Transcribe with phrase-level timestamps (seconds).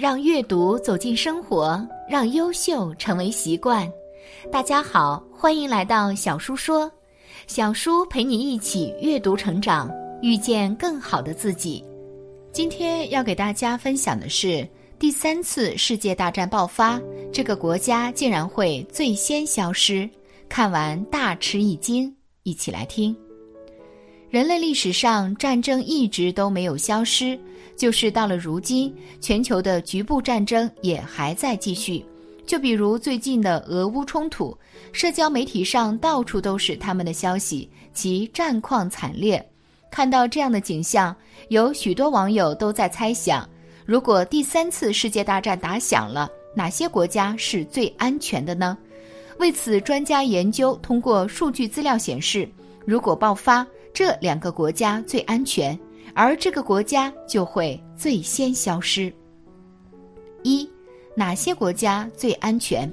[0.00, 3.86] 让阅读走进生活，让优秀成为习惯。
[4.50, 6.90] 大家好，欢迎来到小叔说，
[7.46, 9.90] 小叔陪你一起阅读成长，
[10.22, 11.84] 遇见更好的自己。
[12.50, 14.66] 今天要给大家分享的是
[14.98, 16.98] 第三次世界大战爆发，
[17.30, 20.08] 这个国家竟然会最先消失。
[20.48, 22.10] 看完大吃一惊，
[22.44, 23.14] 一起来听。
[24.30, 27.38] 人类历史上战争一直都没有消失，
[27.80, 32.04] 就是到了如今，全球的局部战争也还在继续。
[32.46, 34.54] 就比如最近的俄乌冲突，
[34.92, 39.42] 社交媒体上到处都是他们的消息，其战况惨烈。
[39.90, 41.16] 看到这样的景象，
[41.48, 43.48] 有许多网友都在猜想：
[43.86, 48.76] 如果第三次世界大战打响了，哪些国家是最安全的呢？
[49.38, 52.46] 为此，专家研究通过数据资料显示，
[52.84, 55.78] 如果爆发，这两个国家最安全，
[56.14, 59.12] 而这个国家就会最先消失。
[60.42, 60.68] 一，
[61.14, 62.90] 哪些国家最安全？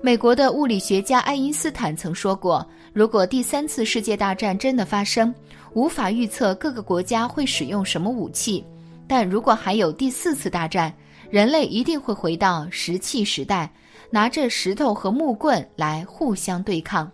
[0.00, 5.34] 美国的物理学家爱因斯坦曾说过，如果第三次世界大战真的发生，
[5.72, 8.64] 无法预测各个国家会使用什么武器，
[9.06, 10.92] 但如果还有第四次大战，
[11.28, 13.70] 人类一定会回到石器时代，
[14.10, 17.10] 拿着石头和木棍来互相对抗。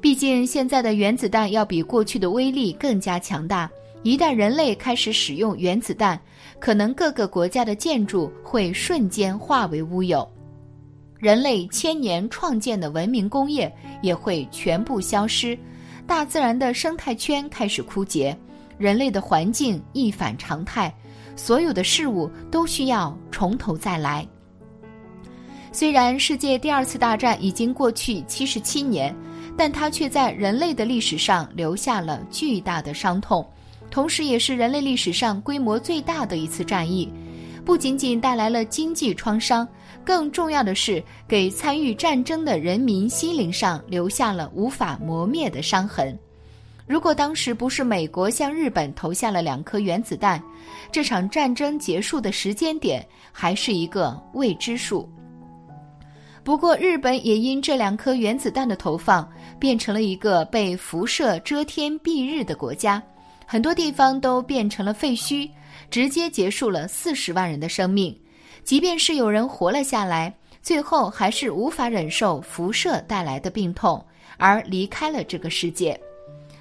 [0.00, 3.70] 毕竟，现在的原子弹要比过去的威力更加强大。
[4.04, 6.20] 一旦人类开始使用原子弹，
[6.60, 10.30] 可能各个国家的建筑会瞬间化为乌有，
[11.18, 15.58] 人类千年创建的文明工业也会全部消失，
[16.06, 18.36] 大自然的生态圈开始枯竭，
[18.76, 20.94] 人类的环境一反常态，
[21.34, 24.26] 所有的事物都需要从头再来。
[25.72, 29.16] 虽然世界第二次大战已经过去七十七年。
[29.56, 33.48] 但它却在人类的历史上留下了巨大的伤痛，
[33.94, 37.08] 同时也是人类历史上规模最大的一次战役。
[37.64, 39.66] 不仅仅带来了经济创伤，
[40.04, 46.18] 更重要的是给参与战争的人民心灵上留下了无法磨灭的伤痕。
[46.88, 50.42] 如果当时不是美国向日本投下了两颗原子弹，
[50.90, 55.08] 这场战争结束的时间点还是一个未知数。
[56.42, 59.26] 不过，日本也因这两颗原子弹的投放，
[59.60, 63.00] 变成了一个被辐射遮天蔽日的国家，
[63.54, 65.48] 很多地方都变成了废墟，
[65.88, 68.12] 直接结束了四十万人的生命。
[68.64, 74.04] 即便是有人活了下来，最后还是无法忍受辐射带来的病痛，
[74.38, 75.96] 而离开了这个世界。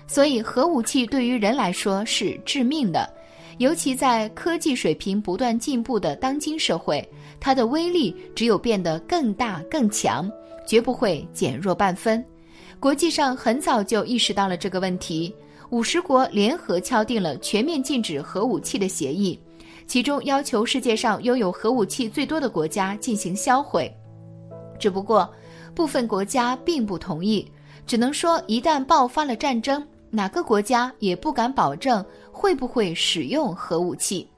[0.05, 3.11] 所以，核武器对于人来说是致命的。
[3.57, 7.03] 尤其在科技水平不断进步的当今社会，
[7.39, 10.31] 它的威力只有变得更大更强，
[10.63, 12.23] 绝不会减弱半分。
[12.79, 15.33] 国际上很早就意识到了这个问题，
[15.73, 19.39] 五十国联合敲定了全面禁止核武器的协议，
[19.87, 23.91] 其中要求世界上拥有核武器最多的国家进行销毁。
[24.77, 25.27] 只不过，
[25.73, 27.51] 部分国家并不同意，
[27.87, 29.83] 只能说一旦爆发了战争。
[30.11, 34.29] 哪个国家也不敢保证会不会使用核武器，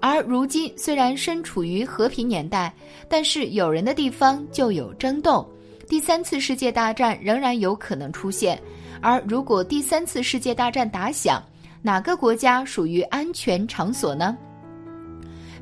[0.00, 2.70] 而如今虽然身处于和平年代，
[3.08, 5.48] 但是有人的地方就有争斗，
[5.88, 8.60] 第三次世界大战仍然有可能出现。
[9.00, 11.42] 而如果第三次世界大战打响，
[11.82, 14.36] 哪个国家属于安全场所呢？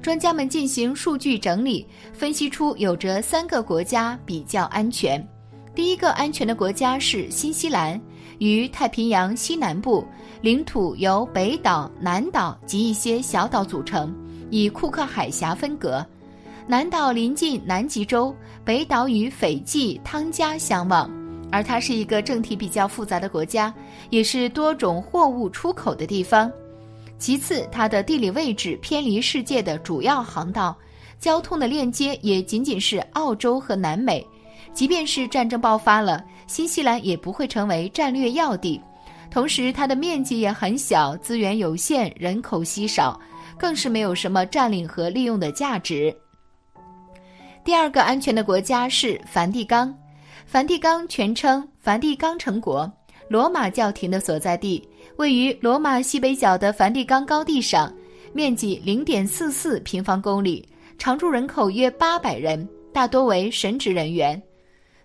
[0.01, 5.25] 专家们进行数据整理，分析出有着三个国家比较安全。
[5.75, 8.01] 第一个安全的国家是新西兰。
[8.39, 10.05] 于太平洋西南部，
[10.41, 14.13] 领土由北岛、南岛及一些小岛组成，
[14.51, 16.05] 以库克海峡分隔。
[16.67, 18.35] 南岛临近南极洲，
[18.65, 21.11] 北岛与斐济、汤加相望。
[21.51, 23.73] 而它是一个政体比较复杂的国家，
[24.09, 26.51] 也是多种货物出口的地方。
[27.19, 30.75] 其次，它的地理位置偏离世界的主要航道，
[31.21, 34.27] 交通的链接也仅仅是澳洲和南美。
[34.73, 38.81] 即便是战争爆发了，新西兰也不会成为战略要地。
[39.31, 43.21] 同时，它的面积也很小，资源有限，人口稀少，
[43.59, 46.15] 更是没有什么占领和利用的价值。
[47.65, 49.95] 第二个安全的国家是梵蒂冈，
[50.47, 52.91] 梵蒂冈全称梵蒂冈城国，
[53.29, 54.83] 罗马教廷的所在地，
[55.17, 57.93] 位于罗马西北角的梵蒂冈高地上，
[58.33, 60.69] 面积零点四四平方公里，
[60.99, 64.41] 常住人口约八百人，大多为神职人员。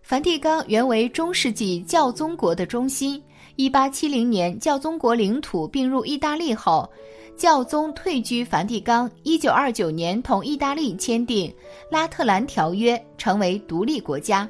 [0.02, 3.22] 梵蒂冈原为中世纪教宗国的中心。
[3.56, 6.90] 一八七零年，教宗国领土并入意大利后，
[7.38, 9.10] 教宗退居梵蒂冈。
[9.22, 11.48] 一九二九年，同意大利签订
[11.92, 14.50] 《拉特兰条约》，成为独立国家。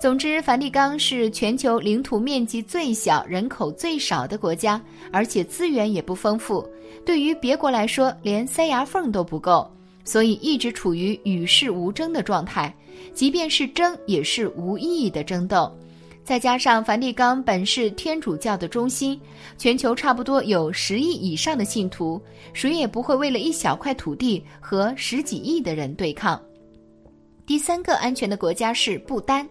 [0.00, 4.80] 总之，梵蒂冈是全球领土面积最小、人口最少的国家，
[5.10, 6.64] 而且资源也不丰富。
[7.04, 9.68] 对于别国来说，连塞牙缝都不够。
[10.04, 12.72] 所以一直处于与世无争的状态，
[13.12, 15.72] 即便是争，也是无意义的争斗。
[16.24, 19.20] 再加上梵蒂冈本是天主教的中心，
[19.58, 22.18] 全球差不多有十亿以上的信徒，
[22.54, 26.40] 谁也不会为了一小块土地和十几亿的人对抗。
[27.44, 29.46] 第三个安全的国家是不丹，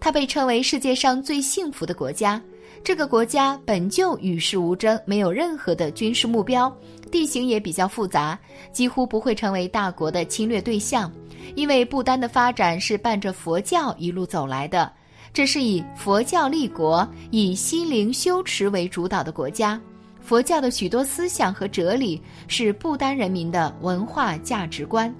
[0.00, 2.42] 它被称为世界上最幸福的国家。
[2.82, 6.74] 这个国家本就与世无争，没有任何的军事目标，
[7.12, 8.36] 地形也比较复杂，
[8.72, 11.12] 几乎不会成为大国的侵略对象。
[11.54, 14.92] 因为不丹的发展是伴着佛教一路走来的，
[15.32, 19.80] 这是以佛教立国、以心灵修持为主导的国家。
[20.20, 25.14] 佛教的许多思想和哲理是不丹人民的文化价值观。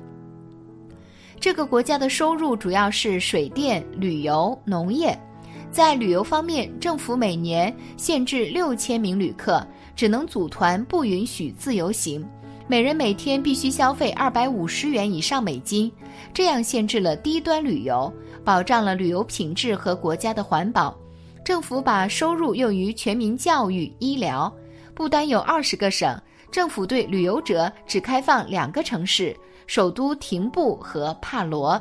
[1.41, 5.19] 这个国家的收入主要是水电、旅游、农业。
[5.71, 9.65] 在旅游方面，政府每年限制六千名旅客，
[9.95, 12.27] 只能组团，不允许自由行。
[12.67, 15.91] 每人每天必须消费二百五十元以上美金，
[16.35, 18.13] 这样限制了低端旅游，
[18.49, 20.99] 保障了旅游品质和国家的环保。
[21.45, 24.50] 政府把收入用于全民教育、医疗。
[24.95, 26.19] 不丹有二十个省，
[26.50, 29.37] 政府对旅游者只开放两个城市：
[29.67, 31.79] 首都廷布和帕罗。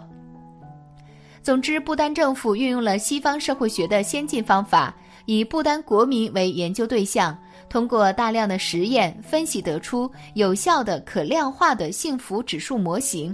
[1.41, 4.93] 总之，不丹政府运用了西方社会学的先进方法，
[5.25, 7.37] 以不丹国民为研究对象，
[7.69, 13.33] 通过大量的实验分析得出有效的、可量化的幸福指数模型。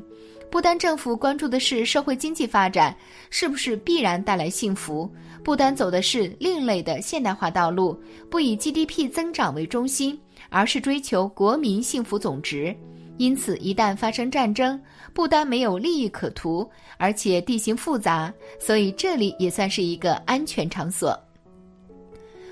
[0.53, 2.95] 不丹政府关注的是社会经济发展
[3.31, 5.11] 是不是必然带来幸福。
[5.43, 10.15] 不丹走的是另类的现代化道路，不以 GDP 增长为中心，
[10.49, 12.75] 而是追求国民幸福总值。
[13.17, 14.79] 因此，一旦发生战争，
[15.11, 21.19] 不丹没有利益可图，而且地形复杂，所以这里也算是一个安全场所。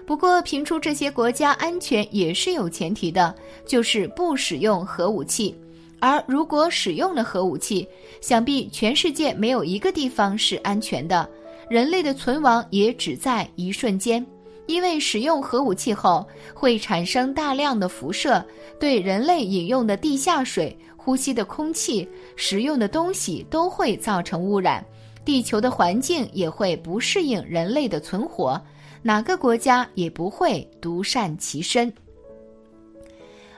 [0.07, 5.55] 不过，评出这些国家安全也是有前提的，就是不使用核武器。
[6.01, 7.87] 而如果使用了核武器，
[8.19, 11.29] 想必全世界没有一个地方是安全的，
[11.69, 14.25] 人类的存亡也只在一瞬间。
[14.65, 18.43] 因为使用核武器后会产生大量的辐射，
[18.79, 24.83] 对人类饮用的地下水、呼吸的空气、食用的东西都会造成污染，
[25.25, 28.59] 地球的环境也会不适应人类的存活，
[29.01, 31.91] 哪个国家也不会独善其身。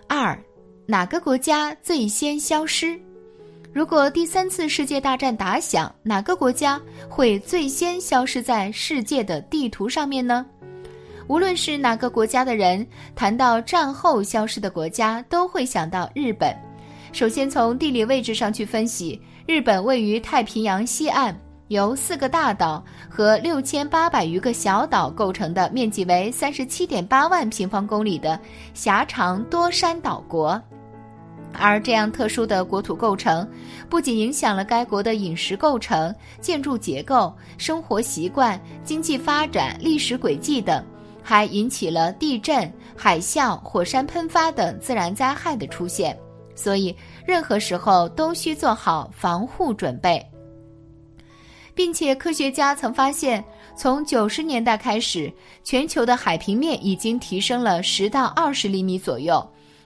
[0.07, 0.37] 二，
[0.85, 2.99] 哪个国家最先消失？
[3.71, 10.45] 如果第三次世界大战打响，哪个国家会最先消失在世界的地图上面呢？
[11.27, 12.85] 无论是哪个国家的人
[13.15, 16.53] 谈到战后消失的国家，都会想到日本。
[17.13, 21.33] 首先从地理位置上去分析，日本位于太平洋西岸，
[21.69, 28.37] 由四个大岛和六千八百余个小岛构成的，面积为三十七点八万平方公里的
[28.73, 30.61] 狭长多山岛国。
[31.53, 33.47] 而这样特殊的国土构成，
[33.89, 40.83] 不仅影响了该国的饮食构成、建筑结构、生活习惯、经济发展、历史轨迹等。
[41.25, 46.17] 还引起了地震、海啸、火山喷发等自然灾害的出现，
[46.53, 46.93] 所以
[47.25, 50.21] 任何时候都需做好防护准备。
[51.73, 53.41] 并且科学家曾发现，
[53.73, 55.31] 从九十年代开始，
[55.63, 59.41] 全球的海平面已经提升了十到二十厘米左右。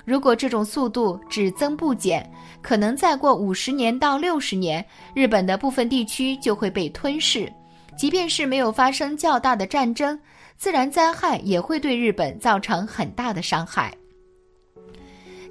[0.08, 2.26] 如果这种速度只增不减，
[2.62, 4.84] 可能再过五十年到六十年，
[5.14, 7.52] 日本的部分地区就会被吞噬。
[7.98, 10.18] 即便是没有发生较大的战争。
[10.56, 13.94] 自然灾害也会对日本造成很大的伤害。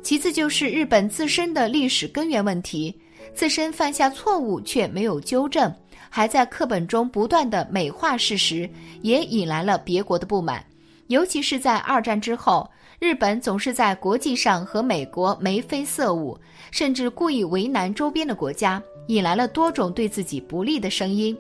[0.03, 2.99] 其次就是日本自身的历史根源问题，
[3.35, 5.73] 自身犯下错误却没有纠正，
[6.09, 8.69] 还在课本中不断的美化事实，
[9.03, 10.65] 也引来了别国的不满。
[11.09, 16.38] 尤其是在二战之后，日本总是在国际上和美国眉飞色舞，
[16.71, 21.37] 甚至故意为难周边的国家，引来了多种对自己不利的声音。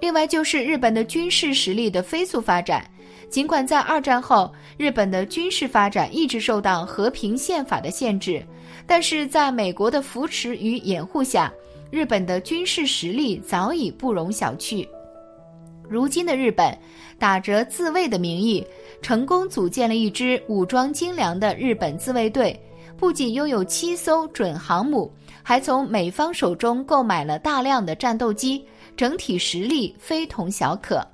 [0.00, 2.88] 另外就是日本的军事实力的飞速发展。
[3.28, 8.44] 尽管在二战后，日本的军事发展一直受到和平宪法的限制，
[8.86, 11.52] 但是在美国的扶持与掩护下，
[11.90, 14.86] 日本的军事实力早已不容小觑。
[15.88, 16.76] 如今的日本，
[17.18, 18.64] 打着自卫的名义，
[19.04, 22.58] 成功组建了一支武装精良的日本自卫队，
[22.96, 28.64] 不仅拥有七艘准航母，还从美方手中购买了大量的战斗机，
[28.96, 31.06] 整体实力非同小可。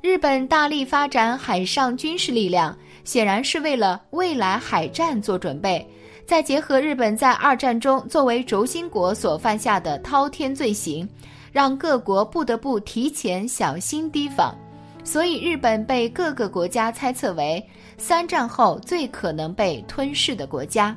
[0.00, 2.74] 日本大力发展海上军事力量，
[3.04, 5.86] 显然是为了未来海战做准备。
[6.24, 11.06] 再结合日本在二战中作为轴心国所犯下的滔天罪行，
[11.52, 14.56] 让各国不得不提前小心提防。
[15.02, 17.64] 所以，日本被各个国家猜测为
[17.98, 20.96] 三战后最可能被吞噬的国家。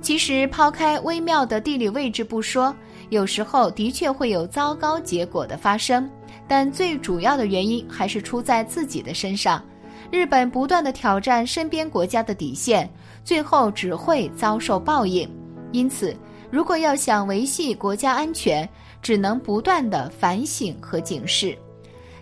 [0.00, 2.74] 其实，抛开微妙的地理位置不说，
[3.08, 6.08] 有时候的确会有糟糕结果的发生。
[6.46, 9.64] 但最主要的原因还是出在自己的身上。
[10.10, 12.88] 日本不断的挑战身边国家的底线，
[13.24, 15.26] 最后只会遭受报应。
[15.72, 16.14] 因此，
[16.50, 18.68] 如果要想维系国家安全，
[19.00, 21.56] 只能不断的反省和警示。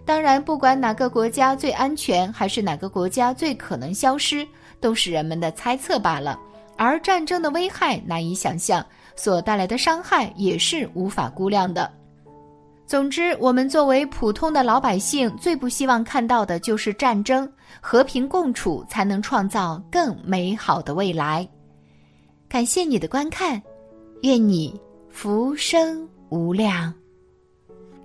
[0.04, 4.46] 当然，不管哪个国家最安全，还是哪个国家最可能消失，
[4.80, 6.38] 都是人们的猜测罢了。
[6.76, 11.90] 而战争的危害难以想象，所带来的伤害也是无法估量的。
[12.84, 17.50] 总之，我们作为普通的老百姓，最不希望看到的就是战争。
[17.80, 21.48] 和平共处，才能创造更美好的未来。
[22.48, 23.62] 感谢你的观看，
[24.22, 24.78] 愿你
[25.08, 26.92] 福生无量。